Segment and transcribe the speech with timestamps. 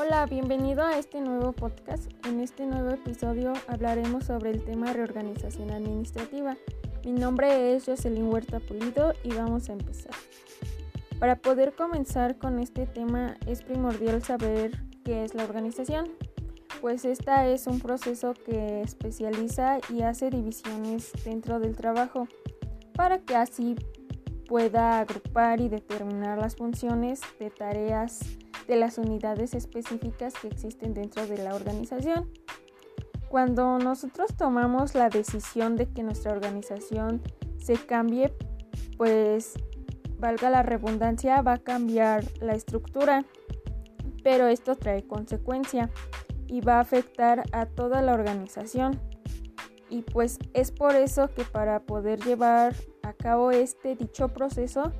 [0.00, 2.08] Hola, bienvenido a este nuevo podcast.
[2.24, 6.56] En este nuevo episodio hablaremos sobre el tema reorganización administrativa.
[7.04, 10.12] Mi nombre es Jocelyn Huerta Pulido y vamos a empezar.
[11.18, 16.06] Para poder comenzar con este tema es primordial saber qué es la organización,
[16.80, 22.28] pues esta es un proceso que especializa y hace divisiones dentro del trabajo
[22.94, 23.74] para que así
[24.46, 28.20] pueda agrupar y determinar las funciones de tareas
[28.68, 32.30] de las unidades específicas que existen dentro de la organización.
[33.28, 37.22] Cuando nosotros tomamos la decisión de que nuestra organización
[37.58, 38.32] se cambie,
[38.96, 39.54] pues
[40.18, 43.24] valga la redundancia, va a cambiar la estructura,
[44.22, 45.90] pero esto trae consecuencia
[46.46, 49.00] y va a afectar a toda la organización.
[49.90, 54.92] Y pues es por eso que para poder llevar a cabo este dicho proceso,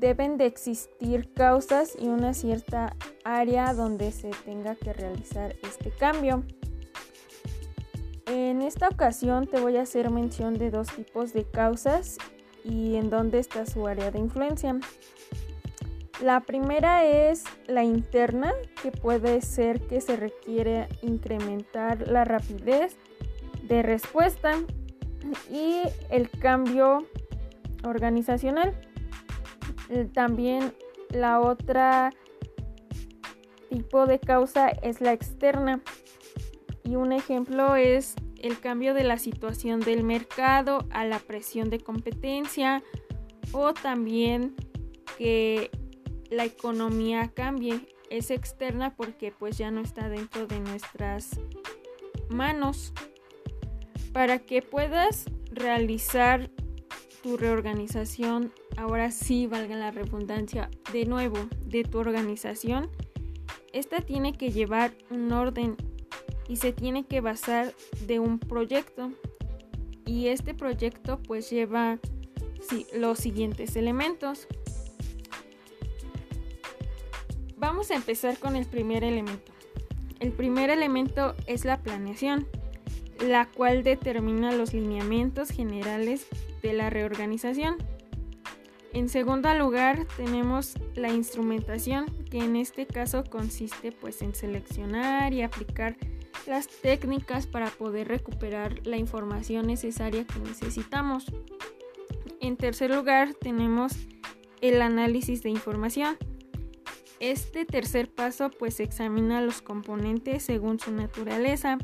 [0.00, 6.42] deben de existir causas y una cierta área donde se tenga que realizar este cambio.
[8.26, 12.16] En esta ocasión te voy a hacer mención de dos tipos de causas
[12.64, 14.78] y en dónde está su área de influencia.
[16.22, 18.52] La primera es la interna,
[18.82, 22.96] que puede ser que se requiere incrementar la rapidez
[23.62, 24.52] de respuesta
[25.50, 27.06] y el cambio
[27.84, 28.74] organizacional.
[29.90, 30.72] Eh, también
[31.10, 32.12] la otra
[33.68, 35.80] tipo de causa es la externa.
[36.84, 41.80] Y un ejemplo es el cambio de la situación del mercado a la presión de
[41.80, 42.82] competencia
[43.52, 44.54] o también
[45.18, 45.70] que
[46.30, 47.80] la economía cambie.
[48.10, 51.40] Es externa porque pues ya no está dentro de nuestras
[52.28, 52.92] manos.
[54.12, 56.50] Para que puedas realizar
[57.22, 62.90] tu reorganización, ahora sí valga la redundancia, de nuevo, de tu organización,
[63.72, 65.76] esta tiene que llevar un orden
[66.48, 67.74] y se tiene que basar
[68.06, 69.12] de un proyecto.
[70.06, 71.98] Y este proyecto pues lleva
[72.96, 74.48] los siguientes elementos.
[77.56, 79.52] Vamos a empezar con el primer elemento.
[80.18, 82.46] El primer elemento es la planeación,
[83.20, 86.26] la cual determina los lineamientos generales
[86.62, 87.76] de la reorganización.
[88.92, 95.42] En segundo lugar tenemos la instrumentación, que en este caso consiste pues en seleccionar y
[95.42, 95.96] aplicar
[96.46, 101.26] las técnicas para poder recuperar la información necesaria que necesitamos.
[102.40, 103.92] En tercer lugar tenemos
[104.60, 106.16] el análisis de información.
[107.20, 111.78] Este tercer paso pues examina los componentes según su naturaleza,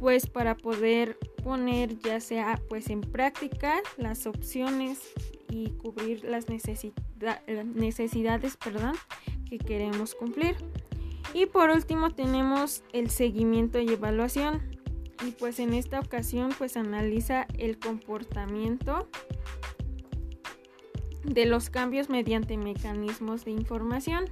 [0.00, 1.18] pues para poder
[1.48, 4.98] poner ya sea pues en práctica las opciones
[5.48, 8.92] y cubrir las necesidades perdón,
[9.48, 10.56] que queremos cumplir.
[11.32, 14.60] Y por último tenemos el seguimiento y evaluación.
[15.26, 19.08] Y pues en esta ocasión pues analiza el comportamiento
[21.24, 24.26] de los cambios mediante mecanismos de información.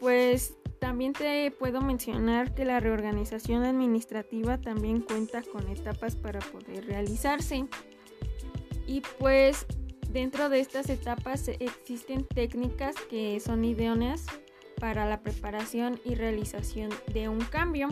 [0.00, 6.86] Pues también te puedo mencionar que la reorganización administrativa también cuenta con etapas para poder
[6.86, 7.66] realizarse.
[8.86, 9.66] Y pues
[10.08, 14.26] dentro de estas etapas existen técnicas que son idóneas
[14.80, 17.88] para la preparación y realización de un cambio.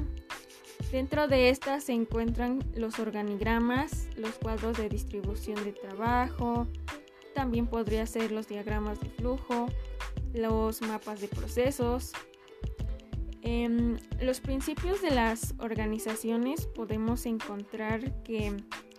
[0.90, 6.66] Dentro de estas se encuentran los organigramas, los cuadros de distribución de trabajo,
[7.34, 9.66] también podría ser los diagramas de flujo,
[10.32, 12.12] los mapas de procesos,
[13.42, 18.56] em, los principios de las organizaciones podemos encontrar que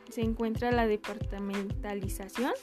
[0.10, 2.54] se encuentra la departamentalización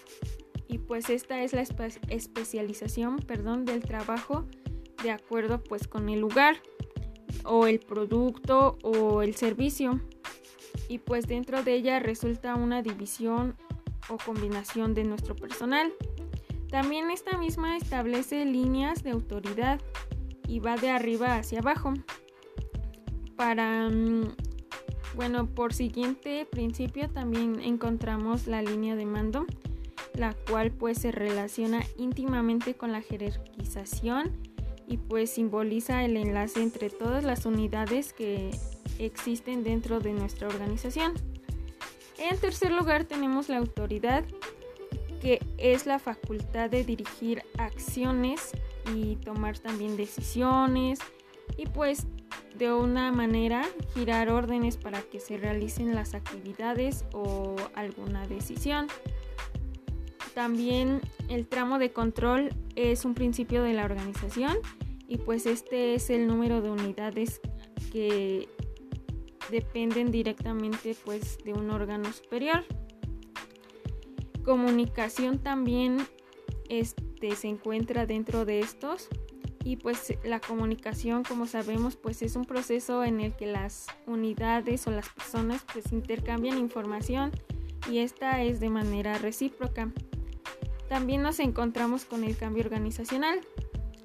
[0.68, 1.62] y pues esta es la
[2.08, 4.46] especialización perdón, del trabajo
[5.02, 6.56] de acuerdo pues con el lugar
[7.44, 10.00] o el producto o el servicio
[10.88, 13.56] y pues dentro de ella resulta una división
[14.08, 15.92] o combinación de nuestro personal.
[16.70, 19.80] También esta misma establece líneas de autoridad
[20.46, 21.94] y va de arriba hacia abajo.
[23.36, 24.34] Para, mm,
[25.14, 29.46] bueno, por siguiente principio también encontramos la línea de mando,
[30.14, 34.32] la cual pues se relaciona íntimamente con la jerarquización
[34.88, 38.50] y pues simboliza el enlace entre todas las unidades que
[38.98, 41.14] existen dentro de nuestra organización.
[42.18, 44.24] En tercer lugar tenemos la autoridad,
[45.20, 48.52] que es la facultad de dirigir acciones
[48.94, 50.98] y tomar también decisiones
[51.56, 52.06] y pues
[52.56, 58.86] de una manera girar órdenes para que se realicen las actividades o alguna decisión.
[60.34, 64.58] También el tramo de control es un principio de la organización
[65.08, 67.40] y pues este es el número de unidades
[67.92, 68.48] que
[69.50, 72.64] dependen directamente pues de un órgano superior.
[74.44, 76.06] Comunicación también
[77.34, 79.08] se encuentra dentro de estos
[79.64, 84.86] y pues la comunicación como sabemos pues es un proceso en el que las unidades
[84.86, 87.32] o las personas pues intercambian información
[87.90, 89.90] y esta es de manera recíproca.
[90.88, 93.40] También nos encontramos con el cambio organizacional.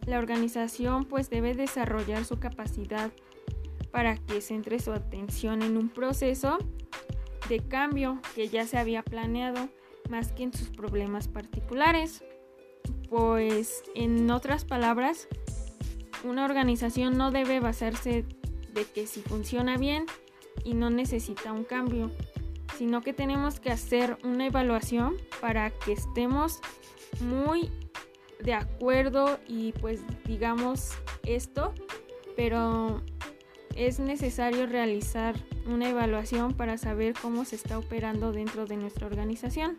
[0.08, 3.12] La organización pues debe desarrollar su capacidad
[3.92, 6.58] para que centre su atención en un proceso
[7.50, 9.70] de cambio que ya se había planeado
[10.10, 12.24] más que en sus problemas particulares.
[13.12, 15.28] Pues en otras palabras,
[16.24, 18.24] una organización no debe basarse
[18.74, 20.06] de que si funciona bien
[20.64, 22.10] y no necesita un cambio,
[22.78, 26.62] sino que tenemos que hacer una evaluación para que estemos
[27.20, 27.70] muy
[28.40, 30.92] de acuerdo y pues digamos
[31.24, 31.74] esto,
[32.38, 33.02] pero
[33.76, 35.36] es necesario realizar
[35.66, 39.76] una evaluación para saber cómo se está operando dentro de nuestra organización.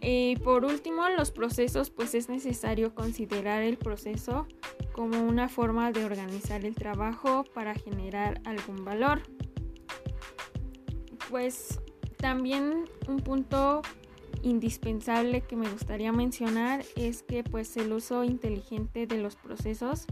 [0.00, 4.46] Y por último, los procesos, pues es necesario considerar el proceso
[4.92, 9.22] como una forma de organizar el trabajo para generar algún valor.
[11.28, 11.80] Pues
[12.16, 13.82] también un punto
[14.42, 20.06] indispensable que me gustaría mencionar es que pues el uso inteligente de los procesos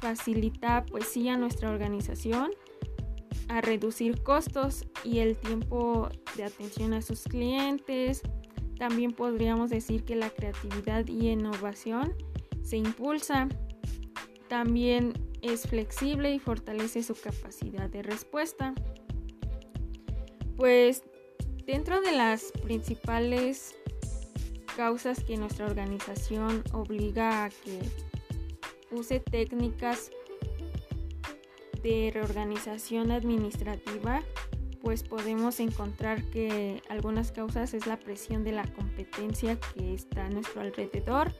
[0.00, 2.50] facilita pues sí a nuestra organización
[3.48, 8.22] a reducir costos y el tiempo de atención a sus clientes,
[8.78, 12.12] también podríamos decir que la creatividad y innovación
[12.62, 13.48] se impulsa.
[14.48, 18.74] También es flexible y fortalece su capacidad de respuesta.
[20.56, 21.02] Pues
[21.64, 23.74] dentro de las principales
[24.76, 27.80] causas que nuestra organización obliga a que
[28.90, 30.10] use técnicas
[31.82, 34.22] de reorganización administrativa
[34.86, 40.30] pues podemos encontrar que algunas causas es la presión de la competencia que está a
[40.30, 41.32] nuestro alrededor,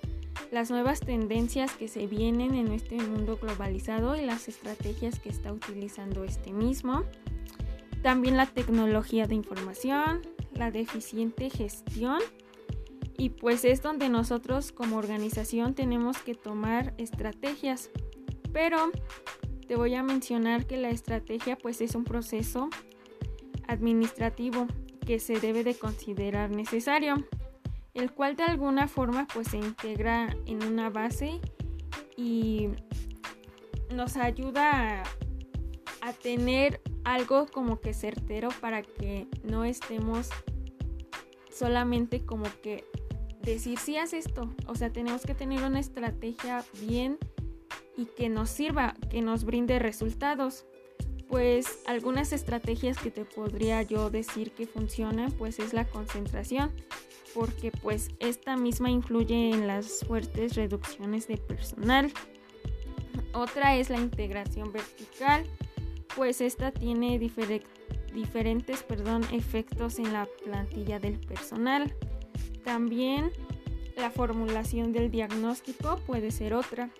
[0.50, 5.52] las nuevas tendencias que se vienen en este mundo globalizado y las estrategias que está
[5.52, 7.04] utilizando este mismo,
[8.02, 10.22] también la tecnología de información,
[10.52, 12.18] la deficiente gestión.
[13.16, 17.90] Y pues es donde nosotros como organización tenemos que tomar estrategias,
[18.52, 18.90] pero
[19.68, 22.70] te voy a mencionar que la estrategia pues es un proceso
[23.68, 24.66] administrativo
[25.06, 27.24] que se debe de considerar necesario,
[27.94, 31.40] el cual de alguna forma pues se integra en una base
[32.16, 32.68] y
[33.94, 40.30] nos ayuda a, tener algo como que certero para que no estemos
[41.50, 42.84] solamente como que
[43.42, 47.18] decir si haz esto, o sea, tenemos que tener una estrategia bien
[47.96, 50.64] y que nos sirva, que nos brinde resultados
[51.28, 56.72] pues algunas estrategias que te podría yo decir que funcionan pues es la concentración
[57.34, 62.12] porque pues esta misma influye en las fuertes reducciones de personal.
[63.32, 65.44] Otra es la integración vertical
[66.14, 71.94] pues esta tiene diferentes perdón, efectos en la plantilla del personal.
[72.64, 73.30] También
[73.96, 76.90] la formulación del diagnóstico puede ser otra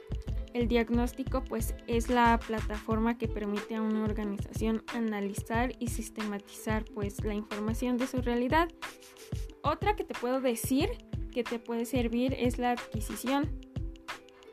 [0.55, 7.25] el diagnóstico pues es la plataforma que permite a una organización analizar y sistematizar pues
[7.25, 8.69] la información de su realidad.
[9.62, 10.91] Otra que te puedo decir
[11.33, 13.50] que te puede servir es la adquisición.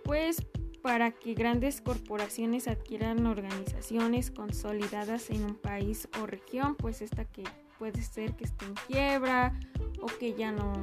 [0.03, 0.37] Pues
[0.81, 7.43] para que grandes corporaciones adquieran organizaciones consolidadas en un país o región, pues esta que
[7.79, 9.57] puede ser que esté en quiebra
[10.01, 10.73] o que ya no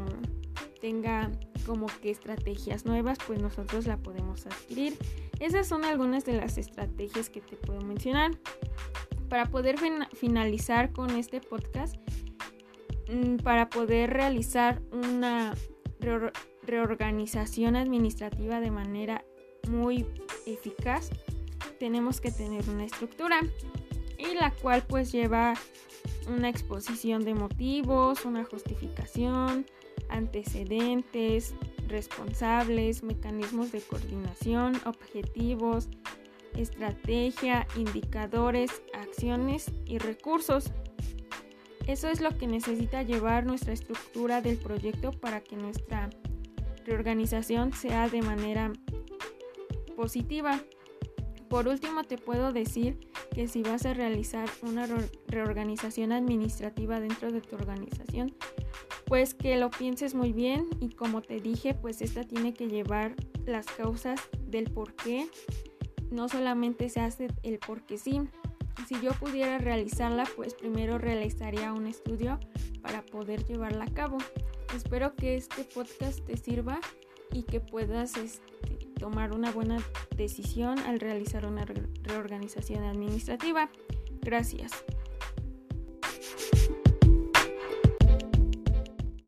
[0.81, 1.31] tenga
[1.67, 4.97] como que estrategias nuevas, pues nosotros la podemos adquirir.
[5.39, 8.33] Esas son algunas de las estrategias que te puedo mencionar.
[9.29, 9.77] Para poder
[10.15, 11.97] finalizar con este podcast,
[13.09, 15.55] mm, para poder realizar una
[16.63, 19.25] reorganización administrativa de manera
[19.69, 20.07] muy
[20.47, 21.11] eficaz,
[21.79, 23.41] tenemos que tener una estructura
[24.19, 25.55] y la cual pues lleva
[26.29, 29.67] una exposición de motivos, una justificación,
[30.11, 31.55] antecedentes,
[31.89, 35.89] responsables, mecanismos de coordinación, objetivos,
[36.57, 40.71] estrategia, indicadores, acciones y recursos.
[41.87, 46.11] Eso es lo que necesita llevar nuestra estructura del proyecto para que nuestra
[46.85, 48.73] reorganización sea de manera
[49.97, 50.61] positiva.
[51.49, 54.87] Por último, te puedo decir que si vas a realizar una
[55.27, 58.35] reorganización administrativa dentro de tu organización,
[59.11, 63.17] pues que lo pienses muy bien y como te dije, pues esta tiene que llevar
[63.45, 65.27] las causas del por qué.
[66.13, 68.21] No solamente se hace el por qué sí.
[68.87, 72.39] Si yo pudiera realizarla, pues primero realizaría un estudio
[72.83, 74.19] para poder llevarla a cabo.
[74.77, 76.79] Espero que este podcast te sirva
[77.33, 79.79] y que puedas este, tomar una buena
[80.17, 81.65] decisión al realizar una
[82.05, 83.71] reorganización administrativa.
[84.23, 84.71] Gracias.